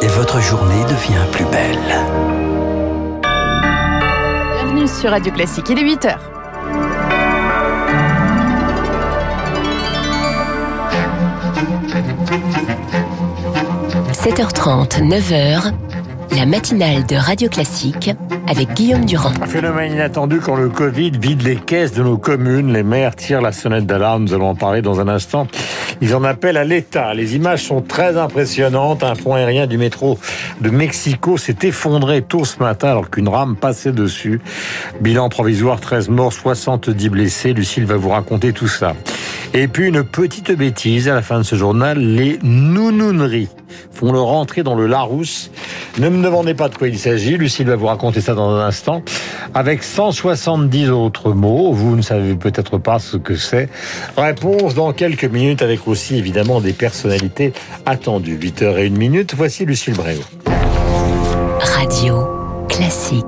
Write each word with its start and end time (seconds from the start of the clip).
et 0.00 0.06
votre 0.08 0.40
journée 0.40 0.84
devient 0.84 1.24
plus 1.32 1.44
belle. 1.46 1.78
Bienvenue 4.54 4.86
sur 4.86 5.10
Radio 5.10 5.32
Classique, 5.32 5.68
il 5.70 5.78
est 5.78 5.84
8h.– 5.84 6.16
7h30, 14.12 15.08
9h, 15.08 15.72
la 16.36 16.46
matinale 16.46 17.06
de 17.06 17.16
Radio 17.16 17.48
Classique 17.48 18.10
avec 18.48 18.72
Guillaume 18.74 19.04
Durand. 19.04 19.32
Un 19.42 19.46
phénomène 19.46 19.92
inattendu 19.92 20.40
quand 20.40 20.56
le 20.56 20.68
Covid 20.68 21.10
vide 21.10 21.42
les 21.42 21.56
caisses 21.56 21.92
de 21.92 22.02
nos 22.02 22.18
communes. 22.18 22.72
Les 22.72 22.82
maires 22.82 23.14
tirent 23.14 23.40
la 23.40 23.52
sonnette 23.52 23.86
d'alarme. 23.86 24.24
Nous 24.24 24.34
allons 24.34 24.50
en 24.50 24.54
parler 24.54 24.82
dans 24.82 25.00
un 25.00 25.08
instant. 25.08 25.46
Ils 26.00 26.14
en 26.14 26.24
appellent 26.24 26.56
à 26.56 26.64
l'État. 26.64 27.14
Les 27.14 27.36
images 27.36 27.64
sont 27.64 27.80
très 27.80 28.16
impressionnantes. 28.16 29.02
Un 29.02 29.14
pont 29.14 29.34
aérien 29.34 29.66
du 29.66 29.78
métro 29.78 30.18
de 30.60 30.70
Mexico 30.70 31.36
s'est 31.36 31.56
effondré 31.62 32.22
tôt 32.22 32.44
ce 32.44 32.58
matin 32.58 32.88
alors 32.90 33.10
qu'une 33.10 33.28
rame 33.28 33.56
passait 33.56 33.92
dessus. 33.92 34.40
Bilan 35.00 35.28
provisoire 35.28 35.80
13 35.80 36.08
morts, 36.08 36.32
70 36.32 37.08
blessés. 37.08 37.52
Lucille 37.52 37.84
va 37.84 37.96
vous 37.96 38.10
raconter 38.10 38.52
tout 38.52 38.68
ça. 38.68 38.94
Et 39.54 39.68
puis 39.68 39.88
une 39.88 40.04
petite 40.04 40.52
bêtise 40.52 41.08
à 41.08 41.14
la 41.14 41.22
fin 41.22 41.38
de 41.38 41.44
ce 41.44 41.56
journal, 41.56 41.98
les 41.98 42.38
nounouneries 42.42 43.48
font 43.92 44.12
leur 44.12 44.28
entrée 44.28 44.62
dans 44.62 44.74
le 44.74 44.86
Larousse. 44.86 45.50
Ne 45.98 46.08
me 46.08 46.22
demandez 46.22 46.54
pas 46.54 46.68
de 46.68 46.76
quoi 46.76 46.88
il 46.88 46.98
s'agit, 46.98 47.36
Lucille 47.36 47.66
va 47.66 47.76
vous 47.76 47.86
raconter 47.86 48.20
ça 48.20 48.34
dans 48.34 48.50
un 48.50 48.66
instant. 48.66 49.02
Avec 49.54 49.82
170 49.82 50.90
autres 50.90 51.32
mots, 51.32 51.72
vous 51.72 51.96
ne 51.96 52.02
savez 52.02 52.34
peut-être 52.34 52.78
pas 52.78 52.98
ce 52.98 53.16
que 53.16 53.36
c'est. 53.36 53.68
Réponse 54.16 54.74
dans 54.74 54.92
quelques 54.92 55.24
minutes 55.24 55.62
avec 55.62 55.86
aussi 55.88 56.16
évidemment 56.16 56.60
des 56.60 56.72
personnalités 56.72 57.52
attendues. 57.86 58.38
8h01 58.38 58.90
minute, 58.90 59.34
voici 59.36 59.64
Lucille 59.64 59.94
Bréau. 59.94 60.22
Radio 61.60 62.26
classique. 62.68 63.27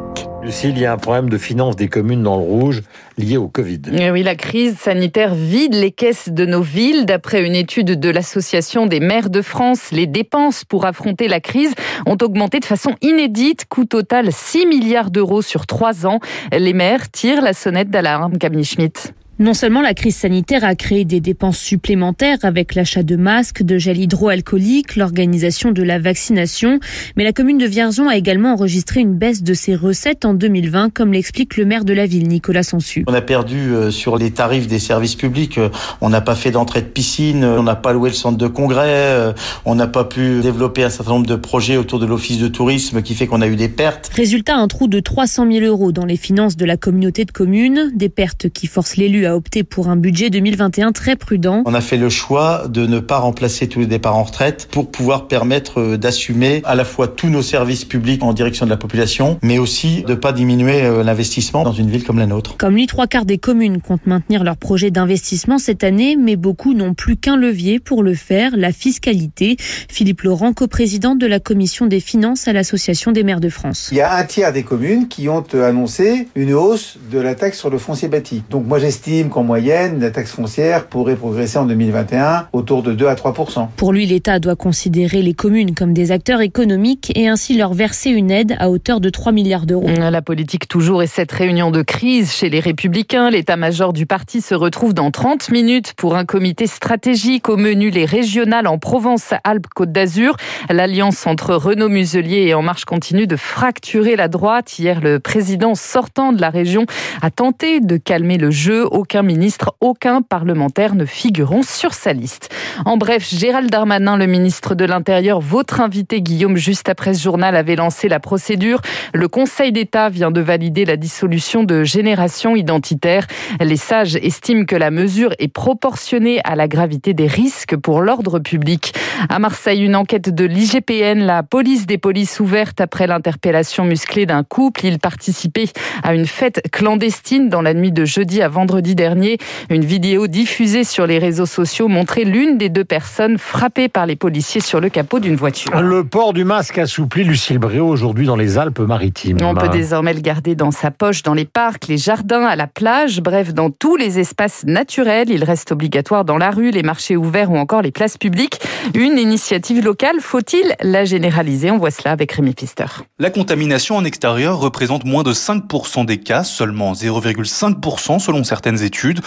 Il 0.64 0.78
y 0.78 0.84
a 0.84 0.92
un 0.92 0.96
problème 0.96 1.30
de 1.30 1.38
finances 1.38 1.76
des 1.76 1.86
communes 1.86 2.24
dans 2.24 2.36
le 2.36 2.42
rouge 2.42 2.82
lié 3.16 3.36
au 3.36 3.46
Covid. 3.46 3.82
Eh 3.92 4.10
oui, 4.10 4.24
la 4.24 4.34
crise 4.34 4.76
sanitaire 4.76 5.34
vide 5.34 5.74
les 5.74 5.92
caisses 5.92 6.28
de 6.28 6.44
nos 6.44 6.60
villes. 6.60 7.06
D'après 7.06 7.46
une 7.46 7.54
étude 7.54 7.98
de 8.00 8.10
l'Association 8.10 8.86
des 8.86 8.98
maires 8.98 9.30
de 9.30 9.42
France, 9.42 9.92
les 9.92 10.08
dépenses 10.08 10.64
pour 10.64 10.86
affronter 10.86 11.28
la 11.28 11.38
crise 11.40 11.72
ont 12.04 12.16
augmenté 12.20 12.58
de 12.58 12.64
façon 12.64 12.94
inédite. 13.00 13.66
Coût 13.68 13.84
total 13.84 14.32
6 14.32 14.66
milliards 14.66 15.10
d'euros 15.10 15.40
sur 15.40 15.66
3 15.66 16.06
ans. 16.06 16.18
Les 16.52 16.72
maires 16.72 17.10
tirent 17.10 17.42
la 17.42 17.52
sonnette 17.52 17.90
d'alarme, 17.90 18.36
Camille 18.36 18.64
Schmitt. 18.64 19.14
Non 19.40 19.54
seulement 19.54 19.80
la 19.80 19.94
crise 19.94 20.16
sanitaire 20.16 20.64
a 20.64 20.74
créé 20.74 21.06
des 21.06 21.20
dépenses 21.20 21.56
supplémentaires 21.56 22.36
avec 22.42 22.74
l'achat 22.74 23.02
de 23.02 23.16
masques, 23.16 23.62
de 23.62 23.78
gel 23.78 23.96
hydroalcoolique, 23.96 24.96
l'organisation 24.96 25.72
de 25.72 25.82
la 25.82 25.98
vaccination, 25.98 26.78
mais 27.16 27.24
la 27.24 27.32
commune 27.32 27.56
de 27.56 27.64
Vierzon 27.64 28.06
a 28.06 28.18
également 28.18 28.52
enregistré 28.52 29.00
une 29.00 29.14
baisse 29.14 29.42
de 29.42 29.54
ses 29.54 29.74
recettes 29.74 30.26
en 30.26 30.34
2020, 30.34 30.92
comme 30.92 31.14
l'explique 31.14 31.56
le 31.56 31.64
maire 31.64 31.86
de 31.86 31.94
la 31.94 32.04
ville, 32.04 32.28
Nicolas 32.28 32.62
Sansu. 32.62 33.02
On 33.08 33.14
a 33.14 33.22
perdu 33.22 33.72
euh, 33.72 33.90
sur 33.90 34.18
les 34.18 34.30
tarifs 34.30 34.66
des 34.66 34.78
services 34.78 35.14
publics. 35.14 35.56
Euh, 35.56 35.70
on 36.02 36.10
n'a 36.10 36.20
pas 36.20 36.34
fait 36.34 36.50
d'entrée 36.50 36.82
de 36.82 36.88
piscine, 36.88 37.42
on 37.42 37.62
n'a 37.62 37.76
pas 37.76 37.94
loué 37.94 38.10
le 38.10 38.14
centre 38.14 38.36
de 38.36 38.46
congrès, 38.46 38.92
euh, 38.92 39.32
on 39.64 39.74
n'a 39.74 39.86
pas 39.86 40.04
pu 40.04 40.42
développer 40.42 40.84
un 40.84 40.90
certain 40.90 41.12
nombre 41.12 41.26
de 41.26 41.36
projets 41.36 41.78
autour 41.78 41.98
de 41.98 42.04
l'office 42.04 42.36
de 42.36 42.48
tourisme 42.48 43.00
qui 43.00 43.14
fait 43.14 43.26
qu'on 43.26 43.40
a 43.40 43.46
eu 43.46 43.56
des 43.56 43.70
pertes. 43.70 44.10
Résultat, 44.14 44.56
un 44.56 44.68
trou 44.68 44.86
de 44.86 45.00
300 45.00 45.50
000 45.50 45.64
euros 45.64 45.92
dans 45.92 46.04
les 46.04 46.18
finances 46.18 46.58
de 46.58 46.66
la 46.66 46.76
communauté 46.76 47.24
de 47.24 47.32
communes, 47.32 47.90
des 47.94 48.10
pertes 48.10 48.50
qui 48.50 48.66
forcent 48.66 48.98
l'élu 48.98 49.24
à 49.24 49.29
a 49.30 49.36
opté 49.36 49.62
pour 49.62 49.88
un 49.88 49.96
budget 49.96 50.28
2021 50.28 50.92
très 50.92 51.16
prudent. 51.16 51.62
On 51.64 51.74
a 51.74 51.80
fait 51.80 51.96
le 51.96 52.10
choix 52.10 52.66
de 52.68 52.86
ne 52.86 53.00
pas 53.00 53.18
remplacer 53.18 53.68
tous 53.68 53.80
les 53.80 53.86
départs 53.86 54.16
en 54.16 54.24
retraite 54.24 54.68
pour 54.70 54.90
pouvoir 54.90 55.28
permettre 55.28 55.80
euh, 55.80 55.96
d'assumer 55.96 56.62
à 56.64 56.74
la 56.74 56.84
fois 56.84 57.08
tous 57.08 57.28
nos 57.28 57.42
services 57.42 57.84
publics 57.84 58.22
en 58.22 58.32
direction 58.32 58.66
de 58.66 58.70
la 58.70 58.76
population, 58.76 59.38
mais 59.42 59.58
aussi 59.58 60.02
de 60.02 60.10
ne 60.10 60.14
pas 60.14 60.32
diminuer 60.32 60.82
euh, 60.82 61.02
l'investissement 61.02 61.62
dans 61.62 61.72
une 61.72 61.90
ville 61.90 62.04
comme 62.04 62.18
la 62.18 62.26
nôtre. 62.26 62.56
Comme 62.56 62.74
lui, 62.74 62.86
trois 62.86 63.06
quarts 63.06 63.24
des 63.24 63.38
communes 63.38 63.80
comptent 63.80 64.06
maintenir 64.06 64.44
leur 64.44 64.56
projet 64.56 64.90
d'investissement 64.90 65.58
cette 65.58 65.84
année, 65.84 66.16
mais 66.16 66.36
beaucoup 66.36 66.74
n'ont 66.74 66.94
plus 66.94 67.16
qu'un 67.16 67.36
levier 67.36 67.78
pour 67.78 68.02
le 68.02 68.14
faire, 68.14 68.56
la 68.56 68.72
fiscalité. 68.72 69.56
Philippe 69.88 70.22
Laurent, 70.22 70.52
coprésident 70.52 71.14
de 71.14 71.26
la 71.26 71.38
commission 71.38 71.86
des 71.86 72.00
finances 72.00 72.48
à 72.48 72.52
l'Association 72.52 73.12
des 73.12 73.22
maires 73.22 73.40
de 73.40 73.48
France. 73.48 73.88
Il 73.92 73.98
y 73.98 74.00
a 74.00 74.16
un 74.16 74.24
tiers 74.24 74.52
des 74.52 74.64
communes 74.64 75.08
qui 75.08 75.28
ont 75.28 75.44
annoncé 75.54 76.28
une 76.34 76.52
hausse 76.52 76.98
de 77.10 77.18
la 77.18 77.34
taxe 77.34 77.58
sur 77.58 77.70
le 77.70 77.78
foncier 77.78 78.08
bâti. 78.08 78.42
Donc 78.50 78.66
moi 78.66 78.78
j'estime 78.78 79.19
qu'en 79.28 79.44
moyenne, 79.44 80.00
la 80.00 80.10
taxe 80.10 80.32
foncière 80.32 80.86
pourrait 80.86 81.16
progresser 81.16 81.58
en 81.58 81.66
2021 81.66 82.48
autour 82.52 82.82
de 82.82 82.92
2 82.92 83.06
à 83.06 83.14
3 83.14 83.34
Pour 83.76 83.92
lui, 83.92 84.06
l'État 84.06 84.38
doit 84.38 84.56
considérer 84.56 85.22
les 85.22 85.34
communes 85.34 85.74
comme 85.74 85.92
des 85.92 86.12
acteurs 86.12 86.40
économiques 86.40 87.12
et 87.14 87.28
ainsi 87.28 87.56
leur 87.56 87.74
verser 87.74 88.10
une 88.10 88.30
aide 88.30 88.56
à 88.58 88.70
hauteur 88.70 89.00
de 89.00 89.10
3 89.10 89.32
milliards 89.32 89.66
d'euros. 89.66 89.88
La 89.88 90.22
politique 90.22 90.68
toujours 90.68 91.02
et 91.02 91.06
cette 91.06 91.32
réunion 91.32 91.70
de 91.70 91.82
crise 91.82 92.32
chez 92.32 92.48
les 92.48 92.60
Républicains. 92.60 93.30
L'état-major 93.30 93.92
du 93.92 94.06
parti 94.06 94.40
se 94.40 94.54
retrouve 94.54 94.94
dans 94.94 95.10
30 95.10 95.50
minutes 95.50 95.92
pour 95.96 96.16
un 96.16 96.24
comité 96.24 96.66
stratégique 96.66 97.48
au 97.48 97.56
menu 97.56 97.90
les 97.90 98.04
régionales 98.04 98.66
en 98.66 98.78
Provence-Alpes-Côte 98.78 99.92
d'Azur. 99.92 100.36
L'alliance 100.68 101.26
entre 101.26 101.54
Renaud 101.54 101.88
Muselier 101.88 102.46
et 102.46 102.54
En 102.54 102.62
Marche 102.62 102.84
continue 102.84 103.26
de 103.26 103.36
fracturer 103.36 104.16
la 104.16 104.28
droite. 104.28 104.78
Hier, 104.78 105.00
le 105.00 105.18
président 105.18 105.74
sortant 105.74 106.32
de 106.32 106.40
la 106.40 106.50
région 106.50 106.86
a 107.22 107.30
tenté 107.30 107.80
de 107.80 107.96
calmer 107.96 108.38
le 108.38 108.50
jeu. 108.50 108.86
Aucun 109.10 109.22
ministre, 109.24 109.74
aucun 109.80 110.22
parlementaire 110.22 110.94
ne 110.94 111.04
figureront 111.04 111.64
sur 111.64 111.94
sa 111.94 112.12
liste. 112.12 112.48
En 112.84 112.96
bref, 112.96 113.28
Gérald 113.28 113.68
Darmanin, 113.68 114.16
le 114.16 114.26
ministre 114.26 114.76
de 114.76 114.84
l'Intérieur, 114.84 115.40
votre 115.40 115.80
invité 115.80 116.22
Guillaume, 116.22 116.56
juste 116.56 116.88
après 116.88 117.14
ce 117.14 117.22
journal, 117.24 117.56
avait 117.56 117.74
lancé 117.74 118.08
la 118.08 118.20
procédure. 118.20 118.80
Le 119.12 119.26
Conseil 119.26 119.72
d'État 119.72 120.10
vient 120.10 120.30
de 120.30 120.40
valider 120.40 120.84
la 120.84 120.96
dissolution 120.96 121.64
de 121.64 121.82
Génération 121.82 122.54
Identitaire. 122.54 123.26
Les 123.60 123.76
sages 123.76 124.14
estiment 124.14 124.64
que 124.64 124.76
la 124.76 124.92
mesure 124.92 125.34
est 125.40 125.52
proportionnée 125.52 126.38
à 126.44 126.54
la 126.54 126.68
gravité 126.68 127.12
des 127.12 127.26
risques 127.26 127.76
pour 127.76 128.02
l'ordre 128.02 128.38
public. 128.38 128.94
À 129.28 129.40
Marseille, 129.40 129.82
une 129.82 129.96
enquête 129.96 130.32
de 130.32 130.44
l'IGPN, 130.44 131.18
la 131.18 131.42
police 131.42 131.84
des 131.84 131.98
polices 131.98 132.38
ouverte 132.38 132.80
après 132.80 133.08
l'interpellation 133.08 133.84
musclée 133.84 134.24
d'un 134.24 134.44
couple. 134.44 134.86
Il 134.86 135.00
participait 135.00 135.70
à 136.04 136.14
une 136.14 136.26
fête 136.26 136.62
clandestine 136.70 137.48
dans 137.48 137.60
la 137.60 137.74
nuit 137.74 137.90
de 137.90 138.04
jeudi 138.04 138.40
à 138.40 138.48
vendredi 138.48 138.89
dernier. 138.94 139.38
Une 139.68 139.84
vidéo 139.84 140.26
diffusée 140.26 140.84
sur 140.84 141.06
les 141.06 141.18
réseaux 141.18 141.46
sociaux 141.46 141.88
montrait 141.88 142.24
l'une 142.24 142.58
des 142.58 142.68
deux 142.68 142.84
personnes 142.84 143.38
frappées 143.38 143.88
par 143.88 144.06
les 144.06 144.16
policiers 144.16 144.60
sur 144.60 144.80
le 144.80 144.88
capot 144.88 145.20
d'une 145.20 145.36
voiture. 145.36 145.80
Le 145.80 146.04
port 146.04 146.32
du 146.32 146.44
masque 146.44 146.78
assoupli, 146.78 147.24
Lucille 147.24 147.58
Bréau, 147.58 147.86
aujourd'hui 147.86 148.26
dans 148.26 148.36
les 148.36 148.58
Alpes-Maritimes. 148.58 149.38
On 149.42 149.54
peut 149.54 149.68
désormais 149.68 150.14
le 150.14 150.20
garder 150.20 150.54
dans 150.54 150.70
sa 150.70 150.90
poche, 150.90 151.22
dans 151.22 151.34
les 151.34 151.44
parcs, 151.44 151.86
les 151.88 151.98
jardins, 151.98 152.44
à 152.44 152.56
la 152.56 152.66
plage, 152.66 153.20
bref, 153.20 153.54
dans 153.54 153.70
tous 153.70 153.96
les 153.96 154.18
espaces 154.18 154.64
naturels. 154.66 155.30
Il 155.30 155.44
reste 155.44 155.72
obligatoire 155.72 156.24
dans 156.24 156.38
la 156.38 156.50
rue, 156.50 156.70
les 156.70 156.82
marchés 156.82 157.16
ouverts 157.16 157.50
ou 157.50 157.56
encore 157.56 157.82
les 157.82 157.90
places 157.90 158.18
publiques. 158.18 158.60
Une 158.94 159.18
initiative 159.18 159.84
locale, 159.84 160.16
faut-il 160.20 160.74
la 160.80 161.04
généraliser? 161.04 161.70
On 161.70 161.78
voit 161.78 161.90
cela 161.90 162.12
avec 162.12 162.32
Rémi 162.32 162.54
Pfister. 162.54 162.86
La 163.18 163.30
contamination 163.30 163.96
en 163.96 164.04
extérieur 164.04 164.58
représente 164.58 165.04
moins 165.04 165.22
de 165.22 165.32
5% 165.32 166.04
des 166.06 166.18
cas, 166.18 166.44
seulement 166.44 166.92
0,5% 166.92 168.18
selon 168.18 168.44
certaines 168.44 168.79
études 168.82 169.20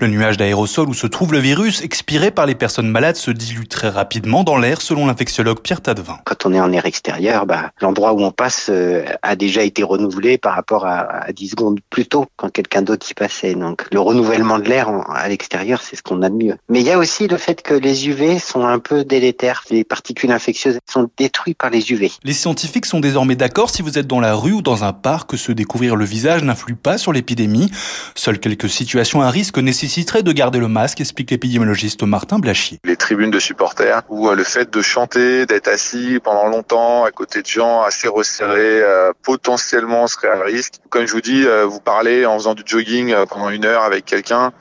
le 0.00 0.08
nuage 0.08 0.36
d'aérosol 0.36 0.88
où 0.88 0.94
se 0.94 1.06
trouve 1.06 1.32
le 1.32 1.38
virus 1.38 1.82
expiré 1.82 2.30
par 2.30 2.46
les 2.46 2.54
personnes 2.54 2.88
malades 2.88 3.16
se 3.16 3.30
dilue 3.30 3.66
très 3.68 3.88
rapidement 3.88 4.44
dans 4.44 4.56
l'air 4.56 4.80
selon 4.80 5.06
l'infectiologue 5.06 5.60
Pierre 5.60 5.80
Tadevin. 5.80 6.18
Quand 6.24 6.46
on 6.46 6.52
est 6.52 6.60
en 6.60 6.72
air 6.72 6.86
extérieur, 6.86 7.46
bah, 7.46 7.70
l'endroit 7.80 8.12
où 8.12 8.22
on 8.22 8.30
passe 8.30 8.68
euh, 8.70 9.04
a 9.22 9.36
déjà 9.36 9.62
été 9.62 9.82
renouvelé 9.82 10.38
par 10.38 10.54
rapport 10.54 10.86
à, 10.86 11.24
à 11.24 11.32
10 11.32 11.48
secondes 11.50 11.80
plus 11.90 12.06
tôt 12.06 12.26
quand 12.36 12.50
quelqu'un 12.50 12.82
d'autre 12.82 13.06
y 13.10 13.14
passait. 13.14 13.54
Donc 13.54 13.86
le 13.92 14.00
renouvellement 14.00 14.58
de 14.58 14.68
l'air 14.68 14.88
à 15.08 15.28
l'extérieur, 15.28 15.82
c'est 15.82 15.96
ce 15.96 16.02
qu'on 16.02 16.22
a 16.22 16.28
de 16.28 16.34
mieux. 16.34 16.56
Mais 16.68 16.80
il 16.80 16.86
y 16.86 16.90
a 16.90 16.98
aussi 16.98 17.28
le 17.28 17.36
fait 17.36 17.62
que 17.62 17.74
les 17.74 18.08
UV 18.08 18.38
sont 18.38 18.64
un 18.64 18.78
peu 18.78 19.04
délétères. 19.04 19.62
Les 19.70 19.84
particules 19.84 20.30
infectieuses 20.30 20.78
sont 20.90 21.08
détruites 21.16 21.58
par 21.58 21.70
les 21.70 21.92
UV. 21.92 22.12
Les 22.24 22.32
scientifiques 22.32 22.86
sont 22.86 23.00
désormais 23.00 23.36
d'accord 23.36 23.70
si 23.70 23.82
vous 23.82 23.98
êtes 23.98 24.06
dans 24.06 24.20
la 24.20 24.34
rue 24.34 24.52
ou 24.52 24.62
dans 24.62 24.84
un 24.84 24.92
parc 24.92 25.30
que 25.30 25.36
se 25.36 25.52
découvrir 25.52 25.96
le 25.96 26.04
visage 26.04 26.42
n'influe 26.42 26.76
pas 26.76 26.98
sur 26.98 27.12
l'épidémie. 27.12 27.70
Seules 28.14 28.38
quelques 28.38 28.68
situations 28.68 28.95
un 28.98 29.30
risque 29.30 29.58
nécessiterait 29.58 30.22
de 30.22 30.32
garder 30.32 30.58
le 30.58 30.68
masque, 30.68 31.00
explique 31.00 31.30
l'épidémiologiste 31.30 32.02
Martin 32.02 32.38
Blachier. 32.38 32.78
Les 32.84 32.96
tribunes 32.96 33.30
de 33.30 33.38
supporters 33.38 34.02
ou 34.08 34.28
euh, 34.28 34.34
le 34.34 34.42
fait 34.42 34.72
de 34.72 34.80
chanter, 34.80 35.44
d'être 35.44 35.68
assis 35.68 36.18
pendant 36.22 36.46
longtemps 36.46 37.04
à 37.04 37.10
côté 37.10 37.42
de 37.42 37.46
gens 37.46 37.82
assez 37.82 38.08
resserrés, 38.08 38.80
euh, 38.82 39.12
potentiellement 39.22 40.06
serait 40.06 40.30
un 40.30 40.42
risque. 40.42 40.74
Comme 40.88 41.06
je 41.06 41.12
vous 41.12 41.20
dis, 41.20 41.46
euh, 41.46 41.66
vous 41.66 41.80
parlez 41.80 42.24
en 42.24 42.38
faisant 42.38 42.54
du 42.54 42.62
jogging 42.64 43.14
pendant 43.28 43.50
une 43.50 43.66
heure 43.66 43.82
avec 43.82 44.06
quelqu'un, 44.06 44.52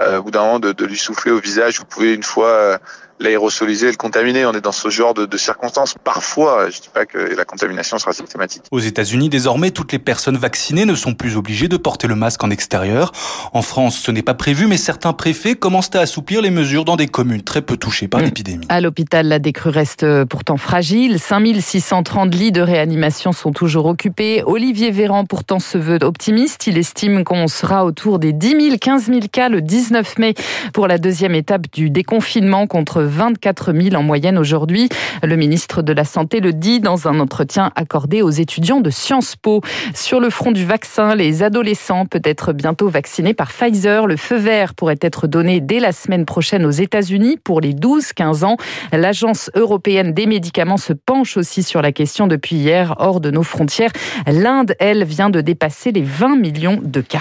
au 0.00 0.22
bout 0.22 0.32
d'un 0.32 0.40
moment 0.40 0.58
de, 0.58 0.84
lui 0.84 0.96
souffler 0.96 1.30
au 1.30 1.38
visage, 1.38 1.78
vous 1.78 1.84
pouvez 1.84 2.12
une 2.12 2.24
fois 2.24 2.80
l'aérosoliser 3.22 3.88
et 3.88 3.90
le 3.90 3.96
contaminer. 3.96 4.44
On 4.46 4.52
est 4.52 4.60
dans 4.60 4.72
ce 4.72 4.88
genre 4.88 5.14
de, 5.14 5.26
de 5.26 5.36
circonstances. 5.36 5.94
Parfois, 6.04 6.70
je 6.70 6.80
dis 6.80 6.90
pas 6.92 7.06
que 7.06 7.18
la 7.18 7.44
contamination 7.44 7.98
sera 7.98 8.12
systématique. 8.12 8.62
Aux 8.70 8.80
États-Unis, 8.80 9.28
désormais, 9.28 9.70
toutes 9.70 9.92
les 9.92 9.98
personnes 9.98 10.36
vaccinées 10.36 10.84
ne 10.84 10.94
sont 10.94 11.14
plus 11.14 11.36
obligées 11.36 11.68
de 11.68 11.76
porter 11.76 12.08
le 12.08 12.14
masque 12.14 12.42
en 12.44 12.50
extérieur. 12.50 13.12
En 13.52 13.62
France, 13.62 13.98
ce 13.98 14.10
n'est 14.10 14.22
pas 14.22 14.34
prévu, 14.34 14.66
mais 14.66 14.76
certains 14.76 15.12
préfets 15.12 15.54
commencent 15.54 15.94
à 15.94 16.00
assouplir 16.00 16.42
les 16.42 16.50
mesures 16.50 16.84
dans 16.84 16.96
des 16.96 17.08
communes 17.08 17.42
très 17.42 17.62
peu 17.62 17.76
touchées 17.76 18.08
par 18.08 18.20
l'épidémie. 18.20 18.66
À 18.68 18.80
l'hôpital, 18.80 19.28
la 19.28 19.38
décrue 19.38 19.70
reste 19.70 20.06
pourtant 20.24 20.56
fragile. 20.56 21.18
5630 21.18 22.34
lits 22.34 22.52
de 22.52 22.60
réanimation 22.60 23.32
sont 23.32 23.52
toujours 23.52 23.86
occupés. 23.86 24.42
Olivier 24.44 24.90
Véran 24.90 25.24
pourtant 25.24 25.58
se 25.58 25.78
veut 25.78 25.98
optimiste. 26.02 26.66
Il 26.66 26.78
estime 26.78 27.24
qu'on 27.24 27.48
sera 27.48 27.84
autour 27.84 28.18
des 28.18 28.32
10 28.32 28.60
000, 28.60 28.76
15 28.80 29.06
000 29.06 29.20
cas 29.30 29.48
le 29.48 29.60
19 29.60 30.18
mai 30.18 30.34
pour 30.72 30.86
la 30.86 30.98
deuxième 30.98 31.34
étape 31.34 31.66
du 31.72 31.90
déconfinement 31.90 32.66
contre 32.66 33.02
24 33.12 33.72
000 33.72 33.94
en 33.94 34.02
moyenne 34.02 34.38
aujourd'hui. 34.38 34.88
Le 35.22 35.36
ministre 35.36 35.82
de 35.82 35.92
la 35.92 36.04
Santé 36.04 36.40
le 36.40 36.52
dit 36.52 36.80
dans 36.80 37.06
un 37.06 37.20
entretien 37.20 37.70
accordé 37.76 38.22
aux 38.22 38.30
étudiants 38.30 38.80
de 38.80 38.90
Sciences 38.90 39.36
Po. 39.36 39.60
Sur 39.94 40.18
le 40.18 40.30
front 40.30 40.50
du 40.50 40.64
vaccin, 40.64 41.14
les 41.14 41.42
adolescents 41.42 42.06
peut 42.06 42.22
être 42.24 42.52
bientôt 42.52 42.88
vaccinés 42.88 43.34
par 43.34 43.52
Pfizer. 43.52 44.06
Le 44.06 44.16
feu 44.16 44.36
vert 44.36 44.74
pourrait 44.74 44.98
être 45.00 45.26
donné 45.26 45.60
dès 45.60 45.78
la 45.78 45.92
semaine 45.92 46.24
prochaine 46.24 46.64
aux 46.64 46.70
États-Unis 46.70 47.38
pour 47.42 47.60
les 47.60 47.74
12-15 47.74 48.44
ans. 48.44 48.56
L'Agence 48.92 49.50
européenne 49.54 50.12
des 50.12 50.26
médicaments 50.26 50.78
se 50.78 50.92
penche 50.92 51.36
aussi 51.36 51.62
sur 51.62 51.82
la 51.82 51.92
question 51.92 52.26
depuis 52.26 52.56
hier 52.56 52.94
hors 52.98 53.20
de 53.20 53.30
nos 53.30 53.42
frontières. 53.42 53.92
L'Inde, 54.26 54.74
elle, 54.78 55.04
vient 55.04 55.30
de 55.30 55.40
dépasser 55.40 55.92
les 55.92 56.02
20 56.02 56.36
millions 56.36 56.80
de 56.82 57.00
cas. 57.00 57.20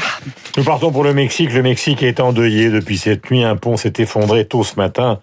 Nous 0.57 0.63
partons 0.63 0.91
pour 0.91 1.03
le 1.03 1.13
Mexique. 1.13 1.53
Le 1.53 1.63
Mexique 1.63 2.03
est 2.03 2.19
endeuillé 2.19 2.69
depuis 2.69 2.97
cette 2.97 3.29
nuit. 3.29 3.43
Un 3.43 3.55
pont 3.55 3.77
s'est 3.77 3.93
effondré 3.97 4.45
tôt 4.45 4.63
ce 4.63 4.75
matin 4.75 5.19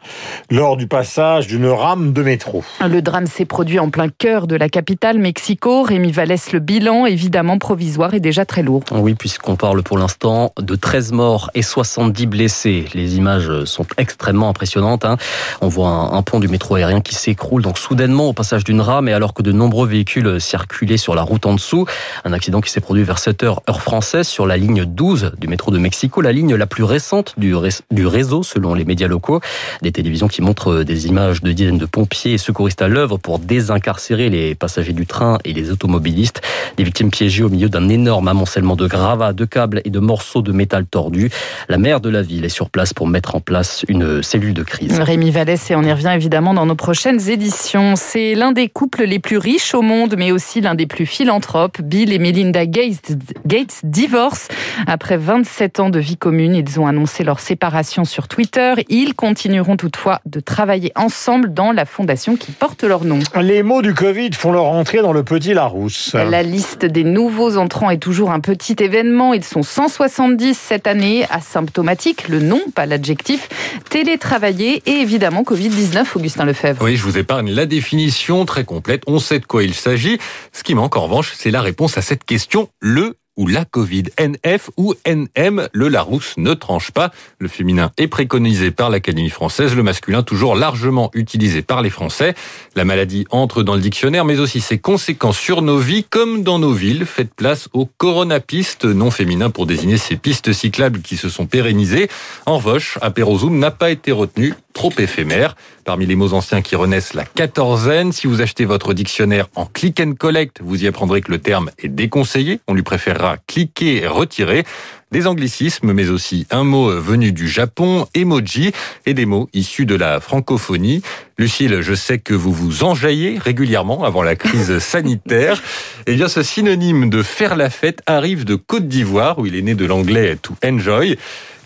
lors 0.58 0.76
du 0.76 0.88
passage 0.88 1.46
d'une 1.46 1.68
rame 1.68 2.12
de 2.12 2.20
métro. 2.20 2.64
Le 2.84 3.00
drame 3.00 3.26
s'est 3.26 3.44
produit 3.44 3.78
en 3.78 3.90
plein 3.90 4.08
cœur 4.08 4.48
de 4.48 4.56
la 4.56 4.68
capitale, 4.68 5.16
Mexico. 5.16 5.84
Rémi 5.84 6.10
Vallès, 6.10 6.50
le 6.50 6.58
bilan, 6.58 7.06
évidemment 7.06 7.58
provisoire, 7.58 8.12
est 8.12 8.18
déjà 8.18 8.44
très 8.44 8.64
lourd. 8.64 8.82
Oui, 8.90 9.14
puisqu'on 9.14 9.54
parle 9.54 9.84
pour 9.84 9.98
l'instant 9.98 10.52
de 10.60 10.74
13 10.74 11.12
morts 11.12 11.52
et 11.54 11.62
70 11.62 12.26
blessés. 12.26 12.86
Les 12.92 13.18
images 13.18 13.66
sont 13.66 13.86
extrêmement 13.98 14.48
impressionnantes. 14.48 15.04
Hein. 15.04 15.16
On 15.60 15.68
voit 15.68 15.90
un, 15.90 16.14
un, 16.14 16.22
pont 16.22 16.40
du 16.40 16.48
métro 16.48 16.74
aérien 16.74 17.02
qui 17.02 17.14
s'écroule 17.14 17.62
donc 17.62 17.78
soudainement 17.78 18.28
au 18.28 18.32
passage 18.32 18.64
d'une 18.64 18.80
rame 18.80 19.08
et 19.08 19.12
alors 19.12 19.34
que 19.34 19.42
de 19.42 19.52
nombreux 19.52 19.86
véhicules 19.86 20.40
circulaient 20.40 20.96
sur 20.96 21.14
la 21.14 21.22
route 21.22 21.46
en 21.46 21.52
dessous. 21.54 21.86
Un 22.24 22.32
accident 22.32 22.60
qui 22.60 22.72
s'est 22.72 22.80
produit 22.80 23.04
vers 23.04 23.20
7 23.20 23.44
heures 23.44 23.62
heure 23.68 23.80
française 23.80 24.26
sur 24.26 24.44
la 24.44 24.56
ligne 24.56 24.84
12 24.84 25.34
du 25.38 25.46
métro 25.46 25.70
de 25.70 25.78
Mexico, 25.78 26.20
la 26.20 26.32
ligne 26.32 26.56
la 26.56 26.66
plus 26.66 26.82
récente 26.82 27.34
du, 27.36 27.54
du 27.92 28.06
réseau 28.08 28.42
selon 28.42 28.74
les 28.74 28.84
médias 28.84 29.06
locaux. 29.06 29.40
Des 29.82 29.92
télévisions 29.92 30.26
qui 30.26 30.37
montrent 30.42 30.82
des 30.82 31.06
images 31.06 31.42
de 31.42 31.52
dizaines 31.52 31.78
de 31.78 31.86
pompiers 31.86 32.34
et 32.34 32.38
secouristes 32.38 32.82
à 32.82 32.88
l'œuvre 32.88 33.18
pour 33.18 33.38
désincarcérer 33.38 34.28
les 34.28 34.54
passagers 34.54 34.92
du 34.92 35.06
train 35.06 35.38
et 35.44 35.52
les 35.52 35.70
automobilistes. 35.70 36.40
Des 36.76 36.84
victimes 36.84 37.10
piégées 37.10 37.42
au 37.42 37.48
milieu 37.48 37.68
d'un 37.68 37.88
énorme 37.88 38.28
amoncellement 38.28 38.76
de 38.76 38.86
gravats, 38.86 39.32
de 39.32 39.44
câbles 39.44 39.80
et 39.84 39.90
de 39.90 39.98
morceaux 39.98 40.42
de 40.42 40.52
métal 40.52 40.86
tordus. 40.86 41.30
La 41.68 41.78
maire 41.78 42.00
de 42.00 42.08
la 42.08 42.22
ville 42.22 42.44
est 42.44 42.48
sur 42.48 42.70
place 42.70 42.92
pour 42.92 43.06
mettre 43.06 43.34
en 43.34 43.40
place 43.40 43.84
une 43.88 44.22
cellule 44.22 44.54
de 44.54 44.62
crise. 44.62 44.98
Rémi 45.00 45.30
Vallès, 45.30 45.70
et 45.70 45.74
on 45.74 45.82
y 45.82 45.92
revient 45.92 46.12
évidemment 46.14 46.54
dans 46.54 46.66
nos 46.66 46.74
prochaines 46.74 47.28
éditions. 47.28 47.94
C'est 47.96 48.34
l'un 48.34 48.52
des 48.52 48.68
couples 48.68 49.04
les 49.04 49.18
plus 49.18 49.38
riches 49.38 49.74
au 49.74 49.82
monde, 49.82 50.14
mais 50.16 50.32
aussi 50.32 50.60
l'un 50.60 50.74
des 50.74 50.86
plus 50.86 51.06
philanthropes. 51.06 51.80
Bill 51.80 52.12
et 52.12 52.18
Melinda 52.18 52.66
Gates, 52.66 53.12
Gates 53.46 53.80
divorcent. 53.84 54.48
Après 54.86 55.16
27 55.16 55.80
ans 55.80 55.90
de 55.90 55.98
vie 55.98 56.16
commune, 56.16 56.54
ils 56.54 56.80
ont 56.80 56.86
annoncé 56.86 57.24
leur 57.24 57.40
séparation 57.40 58.04
sur 58.04 58.28
Twitter. 58.28 58.74
Ils 58.88 59.14
continueront 59.14 59.76
toutefois 59.76 60.20
de 60.28 60.40
travailler 60.40 60.92
ensemble 60.94 61.52
dans 61.52 61.72
la 61.72 61.84
fondation 61.84 62.36
qui 62.36 62.52
porte 62.52 62.84
leur 62.84 63.04
nom. 63.04 63.18
Les 63.40 63.62
mots 63.62 63.82
du 63.82 63.94
Covid 63.94 64.30
font 64.32 64.52
leur 64.52 64.64
entrée 64.64 65.02
dans 65.02 65.12
le 65.12 65.22
petit 65.22 65.54
Larousse. 65.54 66.14
La 66.14 66.42
liste 66.42 66.84
des 66.84 67.04
nouveaux 67.04 67.56
entrants 67.56 67.90
est 67.90 67.98
toujours 67.98 68.30
un 68.30 68.40
petit 68.40 68.76
événement. 68.78 69.34
Ils 69.34 69.44
sont 69.44 69.62
170 69.62 70.56
cette 70.56 70.86
année, 70.86 71.26
asymptomatiques, 71.30 72.28
le 72.28 72.40
nom, 72.40 72.60
pas 72.74 72.86
l'adjectif, 72.86 73.48
télétravailler 73.90 74.82
et 74.86 75.00
évidemment 75.00 75.42
Covid-19, 75.42 76.04
Augustin 76.14 76.44
Lefebvre. 76.44 76.82
Oui, 76.82 76.96
je 76.96 77.02
vous 77.02 77.18
épargne 77.18 77.50
la 77.50 77.66
définition 77.66 78.44
très 78.44 78.64
complète. 78.64 79.02
On 79.06 79.18
sait 79.18 79.38
de 79.38 79.46
quoi 79.46 79.62
il 79.62 79.74
s'agit. 79.74 80.18
Ce 80.52 80.62
qui 80.62 80.74
manque 80.74 80.96
en 80.96 81.02
revanche, 81.02 81.32
c'est 81.34 81.50
la 81.50 81.62
réponse 81.62 81.98
à 81.98 82.02
cette 82.02 82.24
question. 82.24 82.68
Le 82.80 83.16
ou 83.38 83.46
la 83.46 83.64
Covid. 83.64 84.02
NF 84.18 84.68
ou 84.76 84.94
NM, 85.06 85.68
le 85.72 85.88
Larousse 85.88 86.34
ne 86.36 86.52
tranche 86.52 86.90
pas. 86.90 87.10
Le 87.38 87.48
féminin 87.48 87.92
est 87.96 88.08
préconisé 88.08 88.70
par 88.70 88.90
l'Académie 88.90 89.30
française, 89.30 89.74
le 89.74 89.82
masculin 89.82 90.22
toujours 90.22 90.56
largement 90.56 91.10
utilisé 91.14 91.62
par 91.62 91.80
les 91.80 91.88
Français. 91.88 92.34
La 92.74 92.84
maladie 92.84 93.24
entre 93.30 93.62
dans 93.62 93.74
le 93.74 93.80
dictionnaire, 93.80 94.26
mais 94.26 94.40
aussi 94.40 94.60
ses 94.60 94.78
conséquences 94.78 95.38
sur 95.38 95.62
nos 95.62 95.78
vies 95.78 96.04
comme 96.04 96.42
dans 96.42 96.58
nos 96.58 96.72
villes. 96.72 97.06
Faites 97.06 97.32
place 97.32 97.68
au 97.72 97.86
coronapistes, 97.86 98.84
nom 98.84 99.10
féminin 99.10 99.50
pour 99.50 99.66
désigner 99.66 99.96
ces 99.96 100.16
pistes 100.16 100.52
cyclables 100.52 101.00
qui 101.00 101.16
se 101.16 101.28
sont 101.28 101.46
pérennisées. 101.46 102.08
En 102.44 102.58
revanche, 102.58 102.98
Apérozoom 103.00 103.58
n'a 103.58 103.70
pas 103.70 103.90
été 103.90 104.10
retenu, 104.10 104.54
trop 104.78 104.92
éphémère. 104.96 105.56
Parmi 105.84 106.06
les 106.06 106.14
mots 106.14 106.34
anciens 106.34 106.62
qui 106.62 106.76
renaissent, 106.76 107.12
la 107.12 107.24
quatorzaine. 107.24 108.12
Si 108.12 108.28
vous 108.28 108.42
achetez 108.42 108.64
votre 108.64 108.94
dictionnaire 108.94 109.48
en 109.56 109.66
click 109.66 109.98
and 109.98 110.12
collect, 110.16 110.60
vous 110.62 110.84
y 110.84 110.86
apprendrez 110.86 111.20
que 111.20 111.32
le 111.32 111.38
terme 111.38 111.72
est 111.78 111.88
déconseillé. 111.88 112.60
On 112.68 112.74
lui 112.74 112.84
préférera 112.84 113.38
cliquer 113.48 114.02
et 114.02 114.06
retirer. 114.06 114.64
Des 115.10 115.26
anglicismes, 115.26 115.92
mais 115.92 116.10
aussi 116.10 116.46
un 116.50 116.64
mot 116.64 116.90
venu 116.90 117.32
du 117.32 117.48
Japon, 117.48 118.06
emoji, 118.14 118.72
et 119.06 119.14
des 119.14 119.24
mots 119.24 119.48
issus 119.54 119.86
de 119.86 119.94
la 119.94 120.20
francophonie. 120.20 121.00
Lucille, 121.38 121.78
je 121.80 121.94
sais 121.94 122.18
que 122.18 122.34
vous 122.34 122.52
vous 122.52 122.84
enjaillez 122.84 123.38
régulièrement 123.38 124.04
avant 124.04 124.22
la 124.22 124.36
crise 124.36 124.78
sanitaire. 124.80 125.62
Eh 126.06 126.14
bien, 126.14 126.28
ce 126.28 126.42
synonyme 126.42 127.08
de 127.08 127.22
faire 127.22 127.56
la 127.56 127.70
fête 127.70 128.02
arrive 128.06 128.44
de 128.44 128.54
Côte 128.54 128.86
d'Ivoire, 128.86 129.38
où 129.38 129.46
il 129.46 129.56
est 129.56 129.62
né 129.62 129.74
de 129.74 129.86
l'anglais 129.86 130.36
to 130.36 130.54
enjoy. 130.62 131.16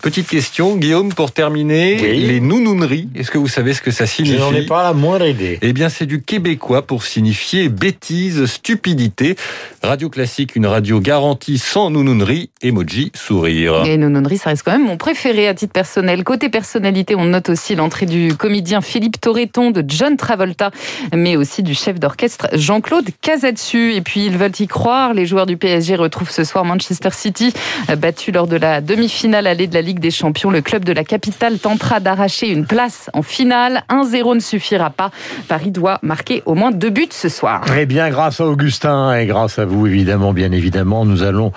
Petite 0.03 0.27
question, 0.27 0.75
Guillaume, 0.75 1.13
pour 1.13 1.31
terminer. 1.31 1.97
Oui. 2.01 2.25
Les 2.27 2.41
nounouneries, 2.41 3.07
est-ce 3.15 3.31
que 3.31 3.37
vous 3.37 3.47
savez 3.47 3.73
ce 3.73 3.81
que 3.81 3.89
ça 3.89 4.05
signifie? 4.05 4.35
Je 4.35 4.41
n'en 4.41 4.53
ai 4.53 4.65
pas 4.65 4.83
la 4.83 4.91
moindre 4.91 5.25
idée. 5.25 5.59
Eh 5.61 5.71
bien, 5.71 5.87
c'est 5.87 6.05
du 6.05 6.21
québécois 6.21 6.81
pour 6.81 7.05
signifier 7.05 7.69
bêtise, 7.69 8.45
stupidité. 8.47 9.37
Radio 9.81 10.09
classique, 10.09 10.57
une 10.57 10.65
radio 10.65 10.99
garantie 10.99 11.57
sans 11.57 11.89
nounounerie, 11.89 12.49
emoji, 12.61 13.13
sourire. 13.33 13.83
Et 13.85 13.97
nounounerie, 13.97 14.37
ça 14.37 14.51
reste 14.51 14.63
quand 14.63 14.71
même 14.71 14.85
mon 14.85 14.97
préféré 14.97 15.47
à 15.47 15.53
titre 15.53 15.73
personnel. 15.73 16.23
Côté 16.23 16.49
personnalité, 16.49 17.15
on 17.15 17.25
note 17.25 17.49
aussi 17.49 17.75
l'entrée 17.75 18.05
du 18.05 18.35
comédien 18.35 18.81
Philippe 18.81 19.19
Torreton, 19.19 19.71
de 19.71 19.83
John 19.87 20.17
Travolta, 20.17 20.69
mais 21.15 21.35
aussi 21.35 21.63
du 21.63 21.73
chef 21.73 21.99
d'orchestre 21.99 22.47
Jean-Claude 22.53 23.09
Casatsu. 23.21 23.93
Et 23.95 24.01
puis, 24.01 24.25
ils 24.25 24.37
veulent 24.37 24.59
y 24.59 24.67
croire. 24.67 25.13
Les 25.13 25.25
joueurs 25.25 25.47
du 25.47 25.57
PSG 25.57 25.95
retrouvent 25.95 26.29
ce 26.29 26.43
soir 26.43 26.63
Manchester 26.63 27.09
City, 27.11 27.53
battu 27.97 28.31
lors 28.31 28.47
de 28.47 28.55
la 28.55 28.81
demi-finale 28.81 29.47
allée 29.47 29.67
de 29.67 29.73
la 29.73 29.81
Ligue 29.81 29.99
des 29.99 30.11
Champions. 30.11 30.51
Le 30.51 30.61
club 30.61 30.85
de 30.85 30.93
la 30.93 31.03
capitale 31.03 31.57
tentera 31.57 31.99
d'arracher 31.99 32.49
une 32.49 32.65
place 32.67 33.09
en 33.13 33.23
finale. 33.23 33.83
1-0 33.89 34.35
ne 34.35 34.39
suffira 34.39 34.91
pas. 34.91 35.09
Paris 35.47 35.71
doit 35.71 35.97
marquer 36.03 36.43
au 36.45 36.53
moins 36.53 36.71
deux 36.71 36.91
buts 36.91 37.07
ce 37.09 37.29
soir. 37.29 37.65
Eh 37.75 37.87
bien, 37.87 38.09
grâce 38.11 38.39
à 38.41 38.45
Augustin 38.45 39.15
et 39.15 39.25
grâce 39.25 39.57
à 39.57 39.65
vous, 39.65 39.87
évidemment, 39.87 40.33
bien 40.33 40.51
évidemment, 40.51 41.05
nous 41.05 41.23
allons 41.23 41.51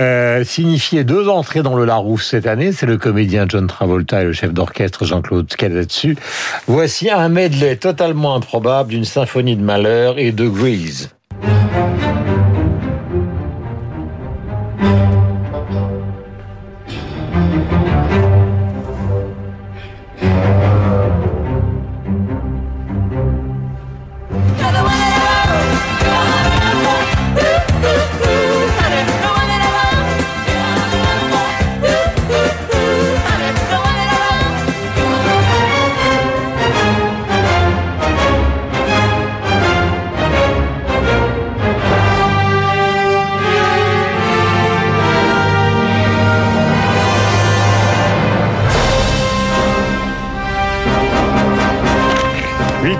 euh, 0.00 0.42
signifier 0.42 1.04
deux 1.04 1.11
entrées 1.12 1.62
dans 1.62 1.76
le 1.76 1.84
Larousse 1.84 2.28
cette 2.28 2.46
année. 2.46 2.72
C'est 2.72 2.86
le 2.86 2.96
comédien 2.96 3.46
John 3.48 3.66
Travolta 3.66 4.22
et 4.22 4.24
le 4.24 4.32
chef 4.32 4.52
d'orchestre 4.52 5.04
Jean-Claude 5.04 5.46
Casatsu. 5.46 6.16
Voici 6.66 7.10
un 7.10 7.28
medley 7.28 7.76
totalement 7.76 8.34
improbable 8.34 8.90
d'une 8.90 9.04
symphonie 9.04 9.56
de 9.56 9.62
malheur 9.62 10.18
et 10.18 10.32
de 10.32 10.48
Grease. 10.48 11.10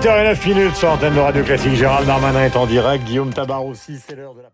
H 0.03 0.05
09 0.05 0.47
minutes 0.47 0.75
sur 0.75 0.91
antenne 0.91 1.15
de 1.15 1.21
Radio 1.21 1.45
Classique. 1.45 1.75
Gérald 1.75 2.07
Darmanin 2.09 2.45
est 2.45 2.57
en 2.57 2.67
direct. 2.67 3.05
Guillaume 3.05 3.33
Tabar 3.33 3.65
aussi. 3.65 3.99
C'est 4.05 4.17
l'heure 4.17 4.35
de 4.35 4.41
la 4.43 4.51